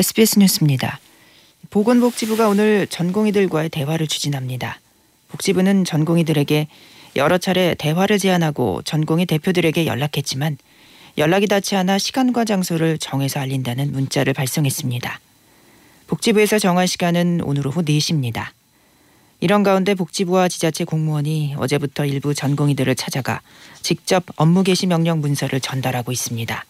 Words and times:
SBS 0.00 0.38
뉴스입니다. 0.38 0.98
보건복지부가 1.68 2.48
오늘 2.48 2.86
전공의들과의 2.86 3.68
대화를 3.68 4.06
추진합니다. 4.06 4.80
복지부는 5.28 5.84
전공의들에게 5.84 6.68
여러 7.16 7.36
차례 7.36 7.74
대화를 7.74 8.18
제안하고 8.18 8.80
전공의 8.86 9.26
대표들에게 9.26 9.84
연락했지만 9.84 10.56
연락이 11.18 11.46
닿지 11.46 11.76
않아 11.76 11.98
시간과 11.98 12.46
장소를 12.46 12.96
정해서 12.96 13.40
알린다는 13.40 13.92
문자를 13.92 14.32
발송했습니다. 14.32 15.20
복지부에서 16.06 16.58
정한 16.58 16.86
시간은 16.86 17.42
오늘 17.44 17.66
오후 17.66 17.82
4시입니다. 17.82 18.46
이런 19.40 19.62
가운데 19.62 19.94
복지부와 19.94 20.48
지자체 20.48 20.84
공무원이 20.84 21.56
어제부터 21.58 22.06
일부 22.06 22.32
전공의들을 22.32 22.94
찾아가 22.94 23.42
직접 23.82 24.24
업무 24.36 24.62
개시 24.62 24.86
명령 24.86 25.20
문서를 25.20 25.60
전달하고 25.60 26.10
있습니다. 26.10 26.64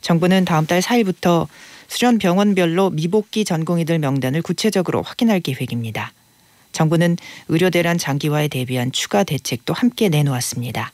정부는 0.00 0.44
다음 0.44 0.66
달 0.66 0.80
4일부터 0.80 1.46
수련 1.88 2.18
병원별로 2.18 2.90
미복귀 2.90 3.44
전공의들 3.44 3.98
명단을 3.98 4.42
구체적으로 4.42 5.02
확인할 5.02 5.40
계획입니다. 5.40 6.12
정부는 6.72 7.16
의료 7.48 7.70
대란 7.70 7.98
장기화에 7.98 8.48
대비한 8.48 8.92
추가 8.92 9.24
대책도 9.24 9.72
함께 9.72 10.08
내놓았습니다. 10.08 10.92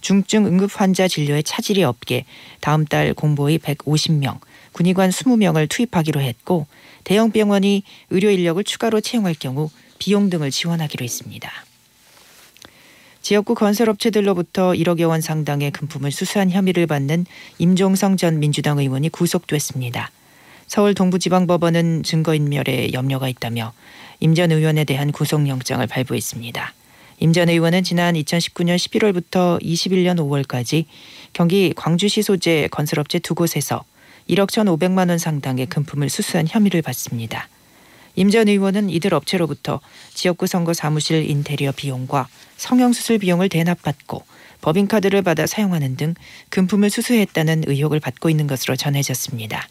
중증 0.00 0.46
응급 0.46 0.80
환자 0.80 1.08
진료에 1.08 1.42
차질이 1.42 1.82
없게 1.82 2.24
다음 2.60 2.84
달 2.84 3.12
공보의 3.14 3.58
150명, 3.58 4.38
군의관 4.72 5.10
20명을 5.10 5.68
투입하기로 5.68 6.20
했고 6.20 6.66
대형 7.02 7.32
병원이 7.32 7.82
의료 8.10 8.30
인력을 8.30 8.62
추가로 8.62 9.00
채용할 9.00 9.34
경우 9.34 9.70
비용 9.98 10.30
등을 10.30 10.52
지원하기로 10.52 11.02
했습니다. 11.02 11.50
지역구 13.22 13.56
건설업체들로부터 13.56 14.72
1억여 14.72 15.08
원 15.08 15.20
상당의 15.20 15.72
금품을 15.72 16.12
수수한 16.12 16.50
혐의를 16.50 16.86
받는 16.86 17.26
임종성 17.58 18.16
전 18.16 18.38
민주당 18.38 18.78
의원이 18.78 19.08
구속됐습니다. 19.10 20.10
서울 20.68 20.94
동부지방법원은 20.94 22.02
증거인멸에 22.02 22.92
염려가 22.92 23.28
있다며 23.28 23.72
임 24.20 24.34
전 24.34 24.52
의원에 24.52 24.84
대한 24.84 25.12
구속영장을 25.12 25.84
발부했습니다. 25.86 26.74
임 27.20 27.32
전 27.32 27.48
의원은 27.48 27.82
지난 27.82 28.14
2019년 28.14 28.76
11월부터 28.76 29.60
21년 29.62 30.18
5월까지 30.18 30.84
경기 31.32 31.72
광주시 31.74 32.22
소재 32.22 32.68
건설업체 32.70 33.18
두 33.18 33.34
곳에서 33.34 33.82
1억 34.28 34.50
1,500만 34.50 35.08
원 35.08 35.16
상당의 35.18 35.66
금품을 35.66 36.10
수수한 36.10 36.46
혐의를 36.46 36.82
받습니다. 36.82 37.48
임 38.14 38.30
전 38.30 38.48
의원은 38.48 38.90
이들 38.90 39.14
업체로부터 39.14 39.80
지역구 40.12 40.46
선거 40.46 40.74
사무실 40.74 41.30
인테리어 41.30 41.72
비용과 41.72 42.28
성형수술 42.58 43.18
비용을 43.18 43.48
대납받고 43.48 44.22
법인카드를 44.60 45.22
받아 45.22 45.46
사용하는 45.46 45.96
등 45.96 46.14
금품을 46.50 46.90
수수했다는 46.90 47.64
의혹을 47.68 48.00
받고 48.00 48.28
있는 48.28 48.46
것으로 48.46 48.76
전해졌습니다. 48.76 49.66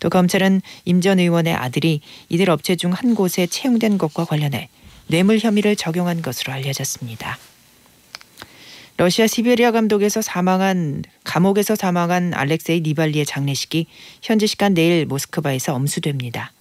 또 0.00 0.08
검찰은 0.10 0.60
임 0.84 1.00
전 1.00 1.18
의원의 1.18 1.54
아들이 1.54 2.00
이들 2.28 2.50
업체 2.50 2.74
중 2.76 2.92
한 2.92 3.14
곳에 3.14 3.46
채용된 3.46 3.98
것과 3.98 4.24
관련해 4.24 4.68
뇌물 5.06 5.38
혐의를 5.38 5.76
적용한 5.76 6.22
것으로 6.22 6.52
알려졌습니다. 6.52 7.38
러시아 8.96 9.26
시베리아 9.26 9.70
감독에서 9.70 10.20
사망한 10.20 11.04
감옥에서 11.24 11.74
사망한 11.74 12.34
알렉세이 12.34 12.82
니발리의 12.82 13.24
장례식이 13.24 13.86
현지 14.20 14.46
시간 14.46 14.74
내일 14.74 15.06
모스크바에서 15.06 15.74
엄수됩니다. 15.74 16.52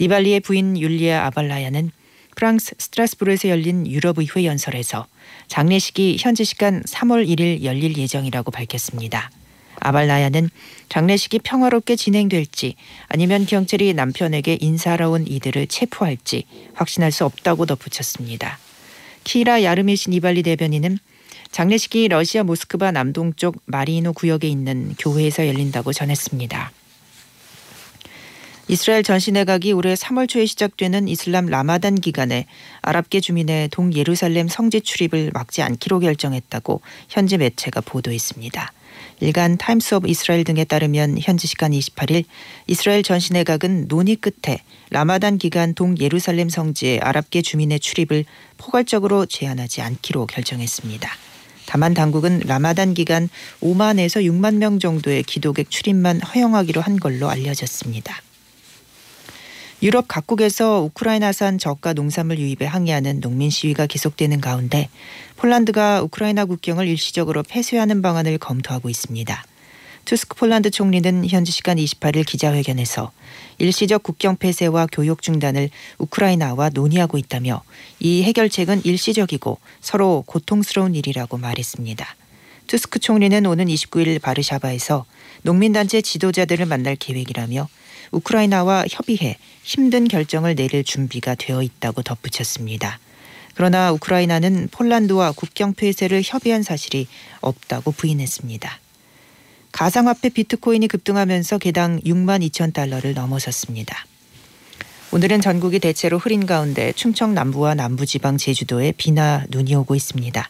니발리의 0.00 0.40
부인 0.40 0.76
율리아 0.78 1.26
아발라야는 1.26 1.92
프랑스 2.34 2.74
스트라스부르에서 2.78 3.48
열린 3.48 3.86
유럽의회 3.86 4.44
연설에서 4.44 5.06
장례식이 5.48 6.16
현지 6.20 6.44
시간 6.44 6.82
3월 6.82 7.28
1일 7.28 7.62
열릴 7.62 7.96
예정이라고 7.96 8.50
밝혔습니다. 8.50 9.30
아발라야는 9.80 10.50
장례식이 10.88 11.40
평화롭게 11.40 11.96
진행될지 11.96 12.74
아니면 13.08 13.46
경찰이 13.46 13.94
남편에게 13.94 14.58
인사하러 14.60 15.10
온 15.10 15.26
이들을 15.26 15.66
체포할지 15.66 16.44
확신할 16.74 17.12
수 17.12 17.24
없다고 17.24 17.66
덧붙였습니다. 17.66 18.58
키라 19.24 19.62
야르미시 19.62 20.10
니발리 20.10 20.42
대변인은 20.42 20.98
장례식이 21.50 22.08
러시아 22.08 22.42
모스크바 22.42 22.92
남동쪽 22.92 23.60
마리노 23.66 24.12
구역에 24.12 24.48
있는 24.48 24.94
교회에서 24.98 25.46
열린다고 25.46 25.92
전했습니다. 25.92 26.72
이스라엘 28.70 29.02
전시내각이 29.02 29.72
올해 29.72 29.94
3월 29.94 30.28
초에 30.28 30.44
시작되는 30.44 31.08
이슬람 31.08 31.46
라마단 31.46 31.94
기간에 31.94 32.44
아랍계 32.82 33.20
주민의 33.20 33.70
동예루살렘 33.70 34.46
성지 34.48 34.82
출입을 34.82 35.30
막지 35.32 35.62
않기로 35.62 36.00
결정했다고 36.00 36.82
현지 37.08 37.38
매체가 37.38 37.80
보도했습니다. 37.80 38.72
일간 39.20 39.58
타임스 39.58 39.96
오브 39.96 40.08
이스라엘 40.08 40.44
등에 40.44 40.64
따르면 40.64 41.18
현지 41.20 41.46
시간 41.46 41.72
28일 41.72 42.24
이스라엘 42.66 43.02
전시내각은 43.02 43.88
논의 43.88 44.16
끝에 44.16 44.62
라마단 44.90 45.38
기간 45.38 45.74
동 45.74 45.96
예루살렘 45.98 46.48
성지의 46.48 47.00
아랍계 47.00 47.42
주민의 47.42 47.80
출입을 47.80 48.24
포괄적으로 48.56 49.26
제한하지 49.26 49.82
않기로 49.82 50.26
결정했습니다. 50.26 51.10
다만 51.66 51.92
당국은 51.92 52.40
라마단 52.46 52.94
기간 52.94 53.28
5만에서 53.60 54.24
6만 54.24 54.56
명 54.56 54.78
정도의 54.78 55.22
기도객 55.22 55.70
출입만 55.70 56.22
허용하기로 56.22 56.80
한 56.80 56.96
걸로 56.96 57.28
알려졌습니다. 57.28 58.22
유럽 59.80 60.08
각국에서 60.08 60.80
우크라이나산 60.80 61.58
저가 61.58 61.92
농산물 61.92 62.40
유입에 62.40 62.66
항의하는 62.66 63.20
농민 63.20 63.48
시위가 63.48 63.86
계속되는 63.86 64.40
가운데 64.40 64.88
폴란드가 65.36 66.02
우크라이나 66.02 66.46
국경을 66.46 66.88
일시적으로 66.88 67.44
폐쇄하는 67.44 68.02
방안을 68.02 68.38
검토하고 68.38 68.90
있습니다. 68.90 69.44
투스크 70.04 70.36
폴란드 70.36 70.70
총리는 70.70 71.28
현지 71.28 71.52
시간 71.52 71.76
28일 71.76 72.26
기자회견에서 72.26 73.12
일시적 73.58 74.02
국경 74.02 74.36
폐쇄와 74.36 74.88
교역 74.90 75.22
중단을 75.22 75.70
우크라이나와 75.98 76.70
논의하고 76.70 77.16
있다며 77.16 77.62
이 78.00 78.24
해결책은 78.24 78.84
일시적이고 78.84 79.58
서로 79.80 80.24
고통스러운 80.26 80.96
일이라고 80.96 81.36
말했습니다. 81.36 82.16
투스크 82.68 83.00
총리는 83.00 83.44
오는 83.46 83.66
29일 83.66 84.20
바르샤바에서 84.20 85.06
농민단체 85.42 86.02
지도자들을 86.02 86.66
만날 86.66 86.96
계획이라며 86.96 87.68
우크라이나와 88.12 88.84
협의해 88.88 89.38
힘든 89.62 90.06
결정을 90.06 90.54
내릴 90.54 90.84
준비가 90.84 91.34
되어 91.34 91.62
있다고 91.62 92.02
덧붙였습니다. 92.02 93.00
그러나 93.54 93.90
우크라이나는 93.92 94.68
폴란드와 94.70 95.32
국경 95.32 95.74
폐쇄를 95.74 96.22
협의한 96.24 96.62
사실이 96.62 97.08
없다고 97.40 97.92
부인했습니다. 97.92 98.78
가상화폐 99.72 100.28
비트코인이 100.28 100.88
급등하면서 100.88 101.58
개당 101.58 101.98
6만 102.00 102.46
2천 102.48 102.72
달러를 102.72 103.14
넘어섰습니다. 103.14 104.06
오늘은 105.10 105.40
전국이 105.40 105.78
대체로 105.78 106.18
흐린 106.18 106.44
가운데 106.44 106.92
충청 106.92 107.32
남부와 107.32 107.74
남부지방 107.74 108.36
제주도에 108.36 108.92
비나 108.96 109.44
눈이 109.48 109.74
오고 109.74 109.94
있습니다. 109.94 110.48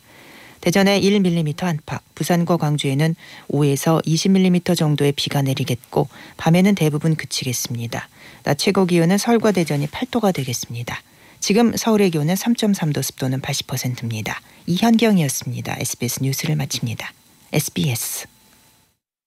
대전에 0.61 1.01
1mm 1.01 1.63
안팎, 1.65 2.03
부산과 2.15 2.57
광주에는 2.57 3.15
5에서 3.51 4.05
20mm 4.05 4.77
정도의 4.77 5.13
비가 5.13 5.43
내리겠고 5.43 6.09
밤에는 6.37 6.75
대부분 6.75 7.15
그치겠습니다. 7.17 8.09
낮 8.45 8.59
최고 8.59 8.87
기온은 8.87 9.19
서울과 9.19 9.53
대전이 9.53 9.87
8도가 9.87 10.35
되겠습니다. 10.35 11.03
지금 11.41 11.77
서울의 11.77 12.11
기온은 12.11 12.35
3.3도 12.35 13.03
습도는 13.03 13.41
80%입니다. 13.41 14.41
이현경이었습니다. 14.67 15.77
SBS 15.79 16.23
뉴스를 16.23 16.57
마칩니다. 16.57 17.13
SBS 17.53 18.38